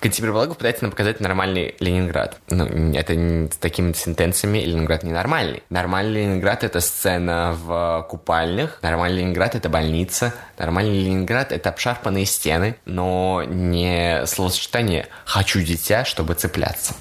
Балагов 0.00 0.58
пытается 0.58 0.84
нам 0.84 0.92
показать 0.92 1.18
нормальный 1.20 1.74
Ленинград. 1.80 2.38
Ну, 2.48 2.94
это 2.94 3.14
с 3.52 3.56
такими 3.56 3.92
сентенциями 3.92 4.58
Ленинград 4.58 5.02
не 5.02 5.12
нормальный. 5.12 5.62
Нормальный 5.70 6.22
Ленинград— 6.22 6.62
это 6.64 6.80
сцена 6.80 7.56
в 7.58 8.06
купальнях, 8.08 8.78
нормальный 8.82 9.22
Ленинград— 9.22 9.54
это 9.56 9.68
больница, 9.68 10.32
нормальный 10.56 11.02
Ленинград— 11.02 11.50
это 11.52 11.70
обшарпанные 11.70 12.26
стены, 12.26 12.67
стороны, 12.68 12.76
но 12.84 13.42
не 13.46 14.26
словосочетание 14.26 15.08
«хочу 15.24 15.60
дитя, 15.60 16.04
чтобы 16.04 16.34
цепляться». 16.34 16.94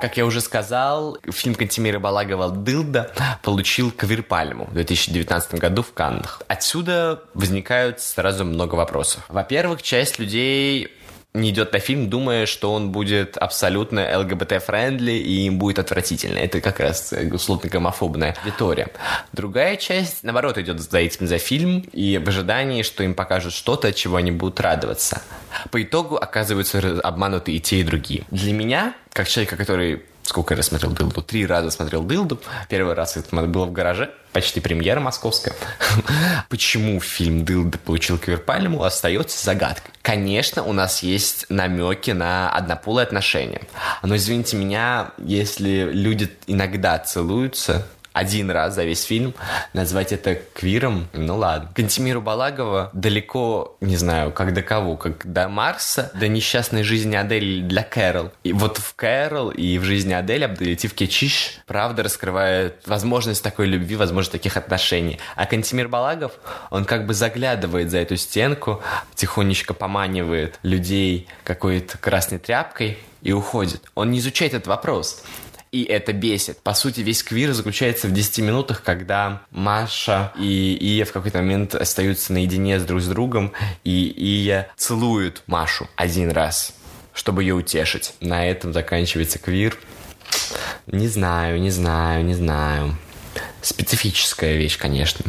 Как 0.00 0.16
я 0.16 0.26
уже 0.26 0.40
сказал, 0.40 1.16
фильм 1.30 1.54
Кантемира 1.54 2.00
Балагова 2.00 2.50
«Дылда» 2.50 3.12
получил 3.42 3.92
Квирпальму 3.92 4.64
в 4.64 4.74
2019 4.74 5.54
году 5.54 5.84
в 5.84 5.92
Каннах. 5.92 6.42
Отсюда 6.48 7.22
возникают 7.34 8.00
сразу 8.00 8.44
много 8.44 8.74
вопросов. 8.74 9.24
Во-первых, 9.28 9.80
часть 9.80 10.18
людей 10.18 10.90
не 11.34 11.50
идет 11.50 11.72
на 11.72 11.78
фильм, 11.78 12.10
думая, 12.10 12.44
что 12.44 12.74
он 12.74 12.92
будет 12.92 13.38
абсолютно 13.38 14.00
ЛГБТ- 14.18 14.54
friendly 14.54 15.12
и 15.12 15.46
им 15.46 15.58
будет 15.58 15.78
отвратительно. 15.78 16.38
Это 16.38 16.60
как 16.60 16.78
раз 16.78 17.14
условно 17.32 17.70
гомофобная 17.70 18.36
аудитория. 18.42 18.88
Другая 19.32 19.76
часть, 19.76 20.24
наоборот, 20.24 20.58
идет 20.58 20.80
за 20.80 20.98
этим 20.98 21.26
за 21.26 21.38
фильм 21.38 21.84
и 21.92 22.18
в 22.18 22.28
ожидании, 22.28 22.82
что 22.82 23.02
им 23.02 23.14
покажут 23.14 23.54
что-то, 23.54 23.92
чего 23.92 24.16
они 24.16 24.30
будут 24.30 24.60
радоваться. 24.60 25.22
По 25.70 25.82
итогу 25.82 26.16
оказываются 26.16 27.00
обмануты 27.00 27.52
и 27.52 27.60
те, 27.60 27.80
и 27.80 27.82
другие. 27.82 28.24
Для 28.30 28.52
меня, 28.52 28.94
как 29.12 29.26
человека, 29.28 29.56
который 29.56 30.02
сколько 30.22 30.54
я 30.54 30.62
смотрел 30.62 30.90
«Дылду»? 30.92 31.22
Три 31.22 31.46
раза 31.46 31.70
смотрел 31.70 32.02
«Дылду». 32.02 32.40
Первый 32.68 32.94
раз 32.94 33.16
это 33.16 33.34
было 33.46 33.66
в 33.66 33.72
гараже, 33.72 34.10
почти 34.32 34.60
премьера 34.60 35.00
московская. 35.00 35.54
Почему 36.48 37.00
фильм 37.00 37.44
«Дылда» 37.44 37.78
получил 37.78 38.18
квир-пальму, 38.18 38.82
остается 38.82 39.42
загадкой. 39.44 39.92
Конечно, 40.02 40.62
у 40.62 40.72
нас 40.72 41.02
есть 41.02 41.46
намеки 41.48 42.10
на 42.10 42.50
однополые 42.50 43.04
отношения. 43.04 43.62
Но, 44.02 44.16
извините 44.16 44.56
меня, 44.56 45.12
если 45.18 45.90
люди 45.92 46.30
иногда 46.46 46.98
целуются, 46.98 47.86
один 48.12 48.50
раз 48.50 48.74
за 48.74 48.84
весь 48.84 49.02
фильм, 49.04 49.34
назвать 49.72 50.12
это 50.12 50.38
квиром, 50.54 51.08
ну 51.12 51.36
ладно. 51.36 51.70
Кантемиру 51.74 52.20
Балагова 52.20 52.90
далеко, 52.92 53.76
не 53.80 53.96
знаю, 53.96 54.32
как 54.32 54.54
до 54.54 54.62
кого, 54.62 54.96
как 54.96 55.30
до 55.30 55.48
Марса, 55.48 56.10
до 56.14 56.28
несчастной 56.28 56.82
жизни 56.82 57.16
Адель 57.16 57.62
для 57.62 57.82
Кэрол. 57.82 58.30
И 58.44 58.52
вот 58.52 58.78
в 58.78 58.94
Кэрол 58.94 59.50
и 59.50 59.78
в 59.78 59.84
жизни 59.84 60.12
Адель 60.12 60.44
Абдулетив 60.44 60.94
Кечиш 60.94 61.60
правда 61.66 62.02
раскрывает 62.02 62.82
возможность 62.86 63.42
такой 63.42 63.66
любви, 63.66 63.96
возможность 63.96 64.32
таких 64.32 64.56
отношений. 64.56 65.18
А 65.36 65.46
Кантемир 65.46 65.88
Балагов, 65.88 66.32
он 66.70 66.84
как 66.84 67.06
бы 67.06 67.14
заглядывает 67.14 67.90
за 67.90 67.98
эту 67.98 68.16
стенку, 68.16 68.82
тихонечко 69.14 69.74
поманивает 69.74 70.58
людей 70.62 71.28
какой-то 71.44 71.98
красной 71.98 72.38
тряпкой 72.38 72.98
и 73.22 73.32
уходит. 73.32 73.82
Он 73.94 74.10
не 74.10 74.18
изучает 74.18 74.54
этот 74.54 74.66
вопрос. 74.66 75.22
И 75.72 75.84
это 75.84 76.12
бесит. 76.12 76.60
По 76.60 76.74
сути, 76.74 77.00
весь 77.00 77.22
квир 77.22 77.54
заключается 77.54 78.06
в 78.06 78.12
10 78.12 78.40
минутах, 78.40 78.82
когда 78.82 79.40
Маша 79.50 80.30
и 80.38 80.76
Ия 80.78 81.06
в 81.06 81.12
какой-то 81.12 81.38
момент 81.38 81.74
остаются 81.74 82.34
наедине 82.34 82.78
с 82.78 82.84
друг 82.84 83.00
с 83.00 83.08
другом, 83.08 83.54
и 83.82 84.12
Ия 84.14 84.68
целует 84.76 85.42
Машу 85.46 85.88
один 85.96 86.30
раз, 86.30 86.74
чтобы 87.14 87.42
ее 87.42 87.54
утешить. 87.54 88.12
На 88.20 88.46
этом 88.46 88.74
заканчивается 88.74 89.38
квир. 89.38 89.78
Не 90.88 91.08
знаю, 91.08 91.58
не 91.58 91.70
знаю, 91.70 92.22
не 92.22 92.34
знаю. 92.34 92.94
Специфическая 93.62 94.56
вещь, 94.56 94.76
конечно. 94.76 95.24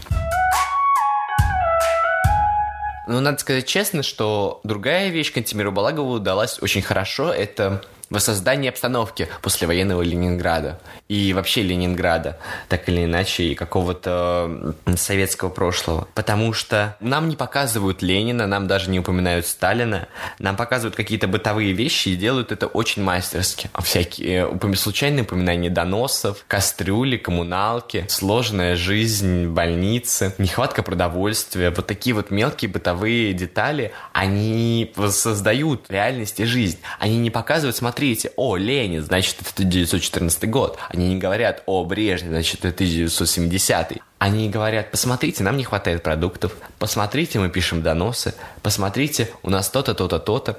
Но 3.07 3.21
надо 3.21 3.37
сказать 3.37 3.65
честно, 3.65 4.03
что 4.03 4.59
другая 4.65 5.07
вещь 5.07 5.31
Кантемиру 5.31 5.71
Балагову 5.71 6.11
удалась 6.11 6.61
очень 6.61 6.81
хорошо. 6.81 7.31
Это 7.31 7.81
воссоздание 8.13 8.69
обстановки 8.69 9.27
послевоенного 9.41 10.03
Ленинграда 10.03 10.79
и 11.09 11.33
вообще 11.33 11.63
Ленинграда, 11.63 12.37
так 12.69 12.87
или 12.87 13.05
иначе, 13.05 13.43
и 13.43 13.55
какого-то 13.55 14.75
советского 14.95 15.49
прошлого. 15.49 16.07
Потому 16.13 16.53
что 16.53 16.95
нам 16.99 17.27
не 17.27 17.35
показывают 17.35 18.01
Ленина, 18.01 18.47
нам 18.47 18.67
даже 18.67 18.89
не 18.89 18.99
упоминают 18.99 19.47
Сталина, 19.47 20.07
нам 20.39 20.55
показывают 20.55 20.95
какие-то 20.95 21.27
бытовые 21.27 21.73
вещи 21.73 22.09
и 22.09 22.15
делают 22.15 22.51
это 22.51 22.67
очень 22.67 23.01
мастерски. 23.03 23.69
Всякие 23.81 24.47
упом... 24.47 24.75
случайные 24.75 25.23
упоминания 25.23 25.69
доносов, 25.69 26.45
кастрюли, 26.47 27.17
коммуналки, 27.17 28.05
сложная 28.09 28.75
жизнь, 28.75 29.47
больницы, 29.47 30.35
нехватка 30.37 30.83
продовольствия, 30.83 31.71
вот 31.71 31.87
такие 31.87 32.13
вот 32.13 32.29
мелкие 32.29 32.69
бытовые 32.69 33.33
детали, 33.33 33.91
они 34.11 34.93
создают 35.09 35.89
реальность 35.89 36.39
и 36.39 36.45
жизнь. 36.45 36.79
Они 36.99 37.17
не 37.17 37.31
показывают, 37.31 37.75
смотри, 37.75 38.02
посмотрите, 38.03 38.33
о, 38.35 38.57
Ленин, 38.57 39.01
значит, 39.01 39.37
это 39.39 39.63
1914 39.63 40.49
год. 40.49 40.77
Они 40.89 41.07
не 41.07 41.17
говорят, 41.17 41.63
о, 41.65 41.85
Брежнев, 41.85 42.31
значит, 42.31 42.65
это 42.65 42.75
1970. 42.75 43.93
Они 44.19 44.49
говорят, 44.49 44.91
посмотрите, 44.91 45.41
нам 45.41 45.55
не 45.55 45.63
хватает 45.63 46.03
продуктов, 46.03 46.51
посмотрите, 46.79 47.39
мы 47.39 47.49
пишем 47.49 47.81
доносы, 47.81 48.33
посмотрите, 48.61 49.29
у 49.41 49.49
нас 49.49 49.69
то-то, 49.69 49.93
то-то, 49.95 50.19
то-то. 50.19 50.57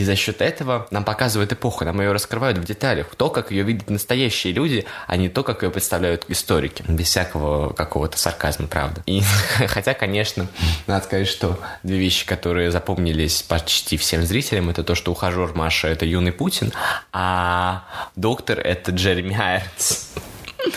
И 0.00 0.02
за 0.02 0.16
счет 0.16 0.40
этого 0.40 0.86
нам 0.90 1.04
показывают 1.04 1.52
эпоху, 1.52 1.84
нам 1.84 2.00
ее 2.00 2.12
раскрывают 2.12 2.56
в 2.56 2.64
деталях. 2.64 3.14
То, 3.16 3.28
как 3.28 3.50
ее 3.50 3.64
видят 3.64 3.90
настоящие 3.90 4.54
люди, 4.54 4.86
а 5.06 5.18
не 5.18 5.28
то, 5.28 5.42
как 5.42 5.62
ее 5.62 5.70
представляют 5.70 6.24
историки. 6.28 6.82
Без 6.88 7.08
всякого 7.08 7.74
какого-то 7.74 8.16
сарказма, 8.16 8.66
правда. 8.66 9.02
И 9.04 9.20
хотя, 9.66 9.92
конечно, 9.92 10.46
надо 10.86 11.04
сказать, 11.04 11.28
что 11.28 11.60
две 11.82 11.98
вещи, 11.98 12.24
которые 12.24 12.70
запомнились 12.70 13.42
почти 13.42 13.98
всем 13.98 14.22
зрителям, 14.22 14.70
это 14.70 14.84
то, 14.84 14.94
что 14.94 15.12
ухажер 15.12 15.52
Маша– 15.54 15.88
это 15.88 16.06
юный 16.06 16.32
Путин, 16.32 16.72
а 17.12 17.84
доктор– 18.16 18.58
это 18.60 18.92
Джереми 18.92 19.38
Айронс. 19.38 20.08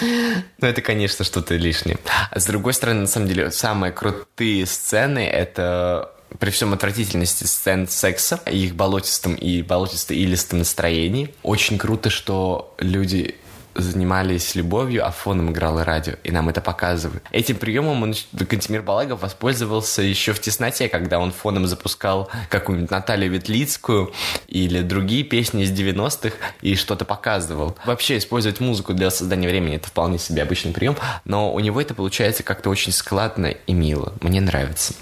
Ну, 0.02 0.68
это, 0.68 0.82
конечно, 0.82 1.26
что-то 1.26 1.56
лишнее. 1.56 1.98
А 2.32 2.40
с 2.40 2.46
другой 2.46 2.74
стороны, 2.74 3.02
на 3.02 3.08
самом 3.08 3.28
деле, 3.28 3.52
самые 3.52 3.92
крутые 3.92 4.66
сцены— 4.66 5.28
это 5.28 6.13
при 6.40 6.50
всем 6.50 6.74
отвратительности 6.74 7.46
сцен 7.46 7.88
секса, 7.88 8.40
их 8.46 8.76
болотистым 8.76 9.36
и 9.36 9.62
болотисто-илистым 9.62 10.60
настроении. 10.60 11.34
Очень 11.44 11.78
круто, 11.78 12.10
что 12.10 12.74
люди 12.80 13.36
занимались 13.76 14.56
любовью, 14.56 15.06
а 15.06 15.12
фоном 15.12 15.52
играло 15.52 15.84
радио, 15.84 16.14
и 16.24 16.32
нам 16.32 16.50
это 16.50 16.62
показывают. 16.62 17.24
Этим 17.32 17.58
приемом 17.58 18.04
он, 18.04 18.14
Кантимир 18.48 18.82
Балагов 18.82 19.22
воспользовался 19.22 20.02
еще 20.02 20.34
в 20.34 20.40
тесноте, 20.40 20.90
когда 20.90 21.20
он 21.20 21.32
фоном 21.32 21.68
запускал 21.68 22.30
какую-нибудь 22.50 22.92
Наталью 22.92 23.32
Ветлицкую 23.32 24.14
или 24.48 24.82
другие 24.82 25.24
песни 25.24 25.64
из 25.64 25.72
90-х 25.72 26.36
и 26.62 26.76
что-то 26.76 27.06
показывал. 27.06 27.76
Вообще 27.86 28.18
использовать 28.18 28.60
музыку 28.60 28.94
для 28.94 29.10
создания 29.10 29.48
времени 29.48 29.78
это 29.78 29.88
вполне 29.88 30.20
себе 30.20 30.44
обычный 30.44 30.72
прием, 30.72 30.96
но 31.26 31.54
у 31.54 31.60
него 31.60 31.82
это 31.82 31.94
получается 31.94 32.44
как-то 32.44 32.70
очень 32.70 32.92
складно 32.92 33.48
и 33.48 33.74
мило. 33.74 34.14
Мне 34.22 34.42
нравится. 34.42 34.94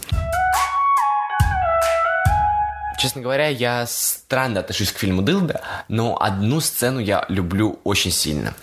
Честно 3.02 3.22
говоря, 3.24 3.48
я 3.48 3.88
странно 3.88 4.60
отношусь 4.60 4.92
к 4.92 5.00
фильму 5.00 5.24
«Дылда», 5.24 5.62
но 5.88 6.22
одну 6.22 6.60
сцену 6.60 7.00
я 7.00 7.26
люблю 7.30 7.80
очень 7.84 8.12
сильно. 8.12 8.54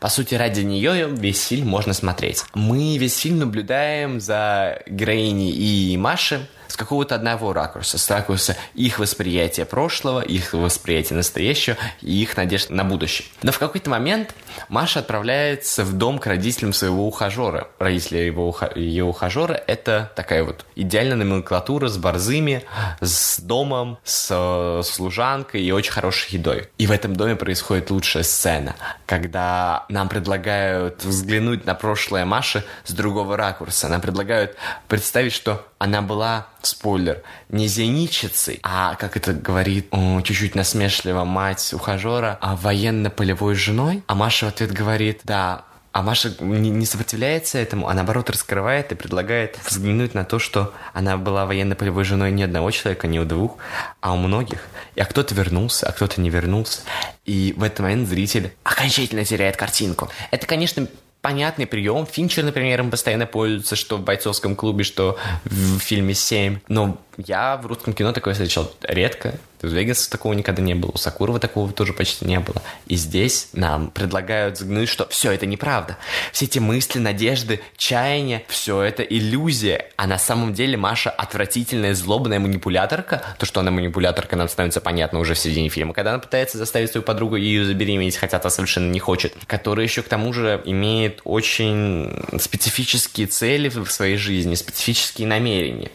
По 0.00 0.08
сути, 0.08 0.34
ради 0.34 0.62
нее 0.62 1.08
весь 1.10 1.46
фильм 1.46 1.68
можно 1.68 1.92
смотреть. 1.92 2.42
Мы 2.54 2.98
весь 2.98 3.16
фильм 3.16 3.38
наблюдаем 3.38 4.20
за 4.20 4.82
героиней 4.88 5.52
и 5.52 5.96
Машей, 5.96 6.40
с 6.66 6.76
какого-то 6.76 7.14
одного 7.14 7.52
ракурса, 7.52 7.96
с 7.98 8.10
ракурса 8.10 8.56
их 8.74 8.98
восприятия 8.98 9.64
прошлого, 9.64 10.22
их 10.22 10.54
восприятия 10.54 11.14
настоящего 11.14 11.76
и 12.00 12.20
их 12.20 12.36
надежд 12.36 12.70
на 12.70 12.82
будущее. 12.82 13.28
Но 13.44 13.52
в 13.52 13.60
какой-то 13.60 13.90
момент 13.90 14.34
Маша 14.68 15.00
отправляется 15.00 15.84
в 15.84 15.92
дом 15.92 16.18
к 16.18 16.26
родителям 16.26 16.72
своего 16.72 17.06
ухажера. 17.06 17.68
Родители 17.78 18.18
его, 18.18 18.56
ее 18.74 19.04
ухажера— 19.04 19.52
это 19.66 20.12
такая 20.16 20.44
вот 20.44 20.64
идеальная 20.76 21.16
номенклатура 21.16 21.88
с 21.88 21.96
борзыми, 21.96 22.64
с 23.00 23.40
домом, 23.40 23.98
с 24.04 24.28
э, 24.30 24.82
служанкой 24.84 25.62
и 25.62 25.72
очень 25.72 25.92
хорошей 25.92 26.32
едой. 26.32 26.68
И 26.78 26.86
в 26.86 26.90
этом 26.90 27.16
доме 27.16 27.36
происходит 27.36 27.90
лучшая 27.90 28.22
сцена, 28.22 28.76
когда 29.06 29.84
нам 29.88 30.08
предлагают 30.08 31.04
взглянуть 31.04 31.66
на 31.66 31.74
прошлое 31.74 32.24
Маши 32.24 32.64
с 32.84 32.92
другого 32.92 33.36
ракурса. 33.36 33.88
Нам 33.88 34.00
предлагают 34.00 34.56
представить, 34.88 35.32
что 35.32 35.66
она 35.78 36.00
была, 36.00 36.46
спойлер, 36.62 37.22
не 37.50 37.68
зенитчицей, 37.68 38.58
а, 38.62 38.94
как 38.94 39.18
это 39.18 39.34
говорит 39.34 39.90
чуть-чуть 40.24 40.54
насмешливо 40.54 41.24
мать 41.24 41.74
ухажера, 41.74 42.38
а 42.40 42.56
военно-полевой 42.56 43.54
женой. 43.54 44.02
А 44.06 44.14
Маша 44.14 44.43
в 44.44 44.48
ответ 44.48 44.72
говорит, 44.72 45.20
да, 45.24 45.64
а 45.94 46.02
Маша 46.02 46.34
не 46.40 46.86
сопротивляется 46.86 47.56
этому, 47.58 47.88
а 47.88 47.94
наоборот 47.94 48.28
раскрывает 48.28 48.90
и 48.90 48.96
предлагает 48.96 49.60
взглянуть 49.64 50.12
на 50.12 50.24
то, 50.24 50.40
что 50.40 50.74
она 50.92 51.16
была 51.16 51.46
военно-полевой 51.46 52.02
женой 52.02 52.32
не 52.32 52.42
одного 52.42 52.72
человека, 52.72 53.06
не 53.06 53.20
у 53.20 53.24
двух, 53.24 53.58
а 54.00 54.12
у 54.12 54.16
многих. 54.16 54.66
И 54.96 55.00
а 55.00 55.04
кто-то 55.04 55.36
вернулся, 55.36 55.86
а 55.86 55.92
кто-то 55.92 56.20
не 56.20 56.30
вернулся. 56.30 56.80
И 57.26 57.54
в 57.56 57.62
этот 57.62 57.78
момент 57.78 58.08
зритель 58.08 58.52
окончательно 58.64 59.24
теряет 59.24 59.56
картинку. 59.56 60.10
Это, 60.32 60.48
конечно, 60.48 60.88
понятный 61.24 61.66
прием. 61.66 62.06
Финчер, 62.06 62.44
например, 62.44 62.80
им 62.80 62.90
постоянно 62.90 63.26
пользуется, 63.26 63.76
что 63.76 63.96
в 63.96 64.02
бойцовском 64.02 64.56
клубе, 64.56 64.84
что 64.84 65.16
в 65.44 65.78
фильме 65.78 66.12
«Семь». 66.12 66.58
Но 66.68 66.98
я 67.16 67.56
в 67.56 67.66
русском 67.66 67.92
кино 67.92 68.12
такое 68.12 68.34
встречал 68.34 68.72
редко. 68.82 69.34
У 69.62 69.66
Вегаса 69.66 70.10
такого 70.10 70.34
никогда 70.34 70.60
не 70.60 70.74
было, 70.74 70.90
у 70.90 70.98
Сакурова 70.98 71.38
такого 71.40 71.72
тоже 71.72 71.94
почти 71.94 72.26
не 72.26 72.38
было. 72.38 72.60
И 72.86 72.96
здесь 72.96 73.48
нам 73.54 73.90
предлагают 73.90 74.58
взглянуть, 74.58 74.90
что 74.90 75.08
все 75.08 75.32
это 75.32 75.46
неправда. 75.46 75.96
Все 76.32 76.44
эти 76.44 76.58
мысли, 76.58 76.98
надежды, 76.98 77.60
чаяния, 77.78 78.42
все 78.48 78.82
это 78.82 79.02
иллюзия. 79.02 79.86
А 79.96 80.06
на 80.06 80.18
самом 80.18 80.52
деле 80.52 80.76
Маша 80.76 81.08
отвратительная, 81.08 81.94
злобная 81.94 82.40
манипуляторка. 82.40 83.22
То, 83.38 83.46
что 83.46 83.60
она 83.60 83.70
манипуляторка, 83.70 84.36
нам 84.36 84.48
становится 84.48 84.82
понятно 84.82 85.18
уже 85.18 85.32
в 85.32 85.38
середине 85.38 85.70
фильма. 85.70 85.94
Когда 85.94 86.10
она 86.10 86.18
пытается 86.18 86.58
заставить 86.58 86.90
свою 86.90 87.02
подругу 87.02 87.36
ее 87.36 87.64
забеременеть, 87.64 88.16
хотя 88.16 88.38
та 88.38 88.50
совершенно 88.50 88.90
не 88.90 89.00
хочет. 89.00 89.34
Которая 89.46 89.86
еще 89.86 90.02
к 90.02 90.08
тому 90.08 90.34
же 90.34 90.60
имеет 90.66 91.22
очень 91.24 92.22
специфические 92.38 93.28
цели 93.28 93.70
в 93.70 93.86
своей 93.90 94.18
жизни, 94.18 94.54
специфические 94.56 95.26
намерения. 95.26 95.90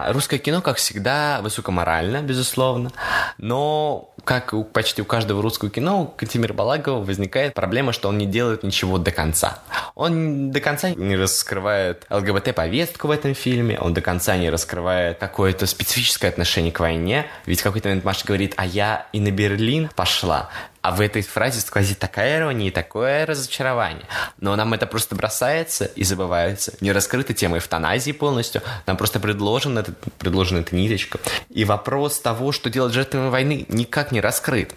А 0.00 0.12
русское 0.12 0.38
кино, 0.38 0.62
как 0.62 0.76
всегда, 0.76 1.40
высокоморально, 1.42 2.22
безусловно, 2.22 2.92
но 3.36 4.14
как 4.22 4.54
почти 4.72 5.02
у 5.02 5.04
каждого 5.04 5.42
русского 5.42 5.72
кино, 5.72 6.02
у 6.02 6.06
Кантимира 6.06 6.54
Балагова 6.54 7.02
возникает 7.02 7.52
проблема, 7.54 7.92
что 7.92 8.08
он 8.08 8.16
не 8.16 8.26
делает 8.26 8.62
ничего 8.62 8.98
до 8.98 9.10
конца. 9.10 9.58
Он 9.96 10.52
до 10.52 10.60
конца 10.60 10.90
не 10.90 11.16
раскрывает 11.16 12.06
ЛГБТ-повестку 12.10 13.08
в 13.08 13.10
этом 13.10 13.34
фильме, 13.34 13.76
он 13.80 13.92
до 13.92 14.00
конца 14.00 14.36
не 14.36 14.50
раскрывает 14.50 15.18
какое-то 15.18 15.66
специфическое 15.66 16.30
отношение 16.30 16.70
к 16.70 16.78
войне, 16.78 17.26
ведь 17.46 17.60
в 17.60 17.64
какой-то 17.64 17.88
момент 17.88 18.04
Маша 18.04 18.24
говорит, 18.24 18.54
а 18.56 18.66
я 18.66 19.08
и 19.12 19.18
на 19.18 19.32
Берлин 19.32 19.90
пошла. 19.96 20.48
А 20.82 20.92
в 20.92 21.00
этой 21.00 21.22
фразе 21.22 21.60
сквозит 21.60 21.98
такая 21.98 22.38
ирония 22.38 22.68
и 22.68 22.70
такое 22.70 23.26
разочарование. 23.26 24.04
Но 24.40 24.54
нам 24.56 24.74
это 24.74 24.86
просто 24.86 25.14
бросается 25.14 25.84
и 25.84 26.04
забывается. 26.04 26.74
Не 26.80 26.92
раскрыта 26.92 27.34
тема 27.34 27.58
эвтаназии 27.58 28.12
полностью. 28.12 28.62
Нам 28.86 28.96
просто 28.96 29.20
предложена, 29.20 29.84
предложена 30.18 30.58
эта 30.58 30.74
ниточка. 30.76 31.18
И 31.50 31.64
вопрос 31.64 32.20
того, 32.20 32.52
что 32.52 32.70
делать 32.70 32.92
жертвами 32.92 33.28
войны, 33.28 33.66
никак 33.68 34.12
не 34.12 34.20
раскрыт 34.20 34.74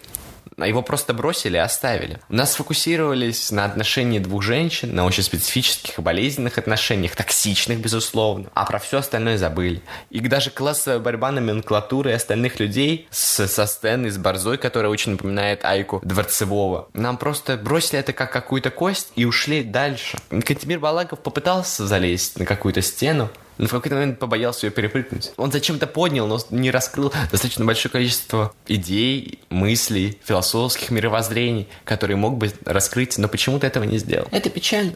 его 0.58 0.82
просто 0.82 1.14
бросили 1.14 1.56
и 1.56 1.60
оставили. 1.60 2.20
У 2.28 2.34
нас 2.34 2.52
сфокусировались 2.52 3.50
на 3.50 3.64
отношении 3.64 4.18
двух 4.18 4.42
женщин, 4.42 4.94
на 4.94 5.04
очень 5.04 5.22
специфических 5.22 5.98
и 5.98 6.02
болезненных 6.02 6.58
отношениях, 6.58 7.16
токсичных, 7.16 7.78
безусловно, 7.78 8.50
а 8.54 8.64
про 8.64 8.78
все 8.78 8.98
остальное 8.98 9.38
забыли. 9.38 9.82
И 10.10 10.20
даже 10.20 10.50
классовая 10.50 10.98
борьба 10.98 11.30
номенклатуры 11.30 12.10
и 12.10 12.14
остальных 12.14 12.60
людей 12.60 13.08
с, 13.10 13.46
со 13.46 13.66
сцены, 13.66 14.10
с 14.10 14.18
борзой, 14.18 14.58
которая 14.58 14.90
очень 14.90 15.12
напоминает 15.12 15.64
Айку 15.64 16.00
Дворцевого. 16.04 16.88
Нам 16.94 17.16
просто 17.16 17.56
бросили 17.56 17.98
это 17.98 18.12
как 18.12 18.32
какую-то 18.32 18.70
кость 18.70 19.12
и 19.16 19.24
ушли 19.24 19.62
дальше. 19.62 20.18
Кантемир 20.30 20.78
Балагов 20.78 21.20
попытался 21.20 21.86
залезть 21.86 22.38
на 22.38 22.46
какую-то 22.46 22.82
стену, 22.82 23.30
но 23.58 23.66
в 23.66 23.70
какой-то 23.70 23.94
момент 23.96 24.18
побоялся 24.18 24.66
ее 24.66 24.70
перепрыгнуть. 24.70 25.32
Он 25.36 25.52
зачем-то 25.52 25.86
поднял, 25.86 26.26
но 26.26 26.40
не 26.50 26.70
раскрыл 26.70 27.12
достаточно 27.30 27.64
большое 27.64 27.92
количество 27.92 28.52
идей, 28.66 29.40
мыслей, 29.50 30.18
философских 30.24 30.90
мировоззрений, 30.90 31.68
которые 31.84 32.16
мог 32.16 32.38
бы 32.38 32.52
раскрыть, 32.64 33.18
но 33.18 33.28
почему-то 33.28 33.66
этого 33.66 33.84
не 33.84 33.98
сделал. 33.98 34.28
Это 34.30 34.50
печально. 34.50 34.94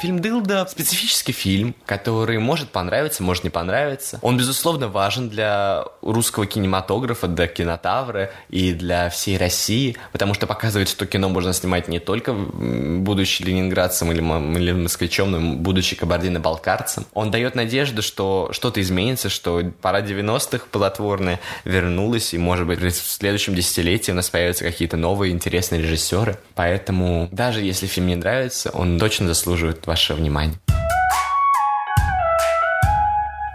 Фильм 0.00 0.20
«Дылда»— 0.20 0.66
специфический 0.70 1.32
фильм, 1.32 1.74
который 1.84 2.38
может 2.38 2.70
понравиться, 2.70 3.22
может 3.22 3.44
не 3.44 3.50
понравиться. 3.50 4.18
Он, 4.22 4.38
безусловно, 4.38 4.88
важен 4.88 5.28
для 5.28 5.84
русского 6.00 6.46
кинематографа, 6.46 7.26
для 7.26 7.46
кинотавра 7.46 8.30
и 8.48 8.72
для 8.72 9.10
всей 9.10 9.36
России, 9.36 9.98
потому 10.12 10.32
что 10.32 10.46
показывает, 10.46 10.88
что 10.88 11.04
кино 11.04 11.28
можно 11.28 11.52
снимать 11.52 11.86
не 11.88 11.98
только 11.98 12.32
будучи 12.32 13.42
ленинградцем 13.42 14.10
или, 14.10 14.20
или 14.58 14.72
москвичом, 14.72 15.32
но 15.32 15.56
будучи 15.56 15.96
кабардино-балкарцем. 15.96 17.04
Он 17.12 17.30
дает 17.30 17.54
надежду, 17.54 18.00
что 18.00 18.48
что-то 18.52 18.80
изменится, 18.80 19.28
что 19.28 19.62
пора 19.82 20.00
90-х 20.00 20.64
плодотворная 20.70 21.40
вернулась, 21.64 22.32
и, 22.32 22.38
может 22.38 22.66
быть, 22.66 22.80
в 22.80 22.90
следующем 22.90 23.54
десятилетии 23.54 24.12
у 24.12 24.14
нас 24.14 24.30
появятся 24.30 24.64
какие-то 24.64 24.96
новые 24.96 25.32
интересные 25.32 25.82
режиссеры. 25.82 26.38
Поэтому, 26.54 27.28
даже 27.32 27.60
если 27.60 27.86
фильм 27.86 28.06
не 28.06 28.16
нравится, 28.16 28.70
он 28.70 28.98
точно 28.98 29.28
заслуживает 29.28 29.89
ваше 29.90 30.14
внимание. 30.14 30.56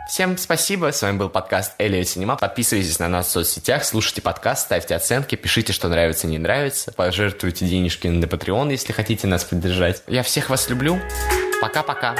Всем 0.05 0.37
спасибо, 0.37 0.91
с 0.91 1.01
вами 1.01 1.17
был 1.17 1.29
подкаст 1.29 1.73
Элиот 1.77 2.09
Синема. 2.09 2.35
Подписывайтесь 2.35 2.99
на 2.99 3.07
нас 3.07 3.27
в 3.27 3.29
соцсетях, 3.31 3.85
слушайте 3.85 4.21
подкаст, 4.21 4.63
ставьте 4.63 4.95
оценки, 4.95 5.35
пишите, 5.35 5.71
что 5.71 5.87
нравится, 5.87 6.27
не 6.27 6.37
нравится. 6.37 6.91
Пожертвуйте 6.91 7.65
денежки 7.65 8.07
на 8.07 8.25
Patreon, 8.25 8.69
если 8.71 8.91
хотите 8.91 9.27
нас 9.27 9.45
поддержать. 9.45 10.03
Я 10.07 10.23
всех 10.23 10.49
вас 10.49 10.69
люблю. 10.69 10.99
Пока-пока. 11.61 12.15